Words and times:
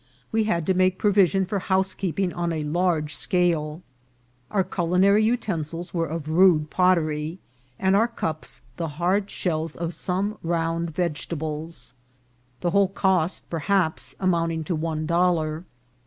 We 0.31 0.45
had 0.45 0.65
to 0.65 0.73
make 0.73 0.97
provision 0.97 1.45
for 1.45 1.59
housekeeping 1.59 2.33
on 2.33 2.51
a 2.51 2.63
large 2.63 3.13
scale; 3.15 3.83
our 4.49 4.63
culinary 4.63 5.23
utensils 5.23 5.93
were 5.93 6.07
of 6.07 6.27
rude 6.27 6.71
pottery, 6.71 7.37
and 7.77 7.95
our 7.95 8.07
cups 8.07 8.61
the 8.77 8.87
hard 8.97 9.29
shells 9.29 9.75
of 9.75 9.93
some 9.93 10.39
round 10.41 10.89
vegetables, 10.89 11.93
the 12.61 12.71
whole 12.71 12.87
cost, 12.87 13.47
perhaps, 13.51 14.15
amounting 14.19 14.63
to 14.63 14.75
one 14.75 15.05
dollar. 15.05 15.65